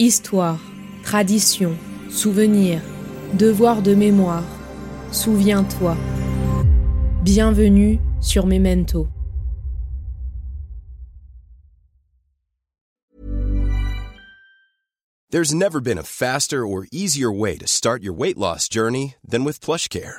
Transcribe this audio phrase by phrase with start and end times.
[0.00, 0.58] Histoire,
[1.04, 1.78] tradition,
[2.10, 2.82] souvenir,
[3.34, 4.42] devoir de mémoire.
[5.12, 5.96] Souviens-toi.
[7.22, 9.06] Bienvenue sur Memento.
[15.30, 19.44] There's never been a faster or easier way to start your weight loss journey than
[19.44, 20.18] with PlushCare.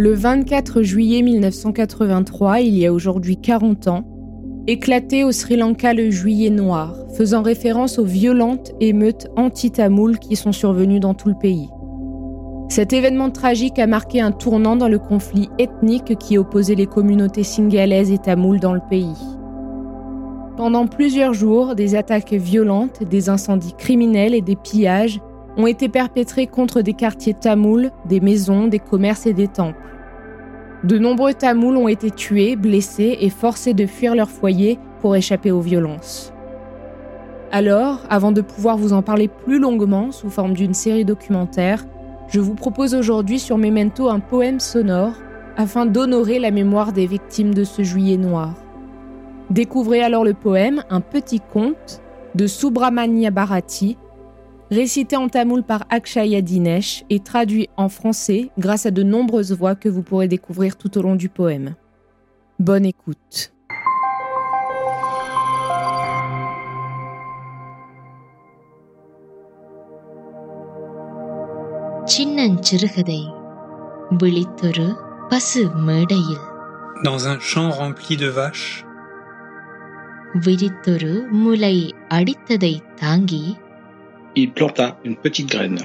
[0.00, 4.04] Le 24 juillet 1983, il y a aujourd'hui 40 ans,
[4.68, 10.52] éclatait au Sri Lanka le juillet noir, faisant référence aux violentes émeutes anti-tamouls qui sont
[10.52, 11.68] survenues dans tout le pays.
[12.68, 17.42] Cet événement tragique a marqué un tournant dans le conflit ethnique qui opposait les communautés
[17.42, 19.18] singalaises et tamouls dans le pays.
[20.56, 25.20] Pendant plusieurs jours, des attaques violentes, des incendies criminels et des pillages
[25.58, 29.76] ont été perpétrés contre des quartiers tamouls, des maisons, des commerces et des temples.
[30.84, 35.50] De nombreux tamouls ont été tués, blessés et forcés de fuir leur foyer pour échapper
[35.50, 36.32] aux violences.
[37.50, 41.84] Alors, avant de pouvoir vous en parler plus longuement sous forme d'une série documentaire,
[42.28, 45.14] je vous propose aujourd'hui sur Memento un poème sonore
[45.56, 48.54] afin d'honorer la mémoire des victimes de ce juillet noir.
[49.50, 52.02] Découvrez alors le poème Un petit conte
[52.34, 53.96] de Subramania Bharati,
[54.71, 59.75] récité en tamoul par Akshaya Dinesh et traduit en français grâce à de nombreuses voix
[59.75, 61.75] que vous pourrez découvrir tout au long du poème.
[62.59, 63.53] Bonne écoute.
[72.13, 73.21] சின்னஞ்சிறுகதை
[74.21, 74.87] விழித்தொரு
[75.29, 76.41] பசு மேடையில்
[77.07, 78.67] Dans un champ rempli de vaches,
[80.45, 81.77] விரித்தொரு முலை
[82.17, 83.43] அடித்ததை தாங்கி
[84.34, 85.80] il planta une petite graine.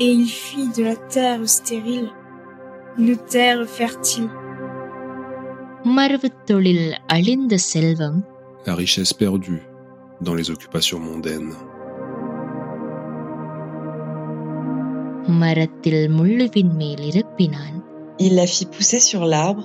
[0.00, 2.10] Et il fit de la terre stérile
[2.98, 4.28] une terre fertile.
[8.66, 9.62] La richesse perdue
[10.20, 11.54] dans les occupations mondaines.
[18.18, 19.64] Il la fit pousser sur l'arbre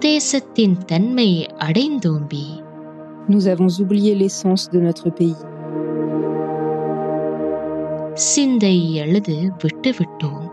[0.00, 1.30] தேசத்தின் தன்மை
[1.66, 2.44] அடைந்தோம்பி
[3.28, 5.38] Nous avons oublié l'essence de notre pays.
[8.30, 10.44] சிந்தை எழுது விட்டுவிட்டோம்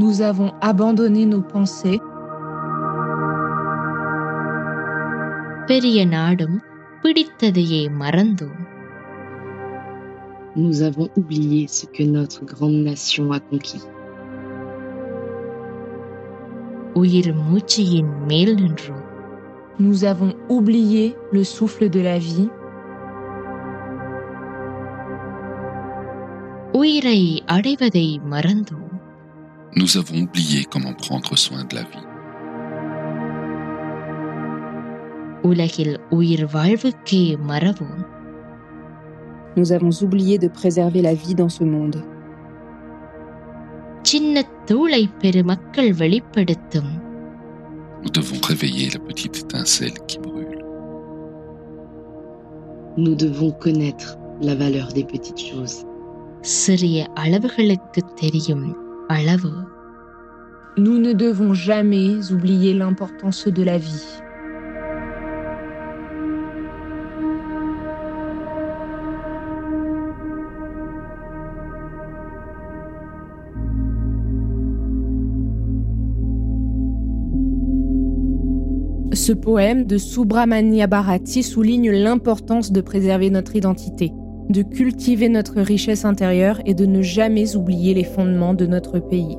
[0.00, 2.00] Nous avons abandonné nos pensées,
[5.66, 6.56] பெரிய நாடும்
[7.02, 8.62] பிடித்ததையே மறந்தோம்
[10.64, 13.82] Nous avons oublié ce que notre grande nation a conquis.
[16.92, 19.04] உயிர் மூச்சியின் மேல் நின்றோம்
[19.78, 22.48] nous avons oublié le souffle de la vie,
[26.72, 28.82] உயிரை அடைவதை மறந்தோம்
[29.78, 32.04] Nous avons oublié comment prendre soin de la vie.
[35.50, 38.02] உலகில் உயிர் வாழ்வுக்கே மறவோம்
[39.58, 41.98] Nous avons oublié de préserver la vie dans ce monde.
[44.10, 46.92] சின்ன தூளை பெருமக்கள் வெளிப்படுத்தும்
[48.02, 50.58] Nous devons réveiller la petite étincelle qui brûle.
[53.04, 54.08] Nous devons connaître
[54.40, 55.76] la valeur des petites choses.
[56.62, 58.66] சிறிய அளவுகளுக்கு தெரியும்
[59.16, 59.52] அளவு
[60.84, 64.08] Nous ne devons jamais oublier l'importance de la vie.
[79.21, 84.11] Ce poème de Subramania Bharati souligne l'importance de préserver notre identité,
[84.49, 89.37] de cultiver notre richesse intérieure et de ne jamais oublier les fondements de notre pays.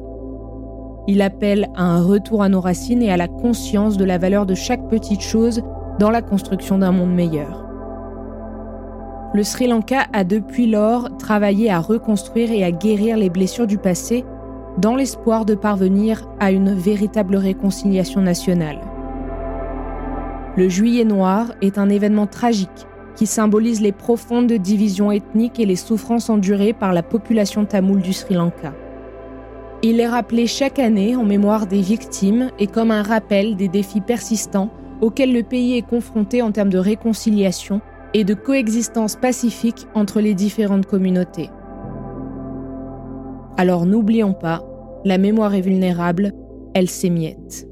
[1.08, 4.46] Il appelle à un retour à nos racines et à la conscience de la valeur
[4.46, 5.62] de chaque petite chose
[5.98, 7.66] dans la construction d'un monde meilleur.
[9.34, 13.78] Le Sri Lanka a depuis lors travaillé à reconstruire et à guérir les blessures du
[13.78, 14.24] passé
[14.78, 18.91] dans l'espoir de parvenir à une véritable réconciliation nationale.
[20.54, 25.76] Le Juillet noir est un événement tragique qui symbolise les profondes divisions ethniques et les
[25.76, 28.74] souffrances endurées par la population tamoule du Sri Lanka.
[29.82, 34.02] Il est rappelé chaque année en mémoire des victimes et comme un rappel des défis
[34.02, 34.70] persistants
[35.00, 37.80] auxquels le pays est confronté en termes de réconciliation
[38.12, 41.48] et de coexistence pacifique entre les différentes communautés.
[43.56, 44.62] Alors n'oublions pas,
[45.06, 46.32] la mémoire est vulnérable,
[46.74, 47.71] elle s'émiette.